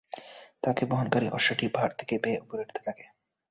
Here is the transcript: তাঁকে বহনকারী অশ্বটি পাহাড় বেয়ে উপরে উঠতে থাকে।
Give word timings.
তাঁকে 0.63 0.83
বহনকারী 0.85 1.27
অশ্বটি 1.29 1.65
পাহাড় 1.67 1.93
বেয়ে 2.23 2.41
উপরে 2.41 2.61
উঠতে 2.63 2.81
থাকে। 2.83 3.05